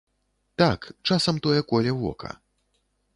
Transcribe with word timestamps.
Так, 0.61 0.87
часам 1.09 1.35
тое 1.47 1.61
коле 1.73 1.93
вока. 2.01 2.31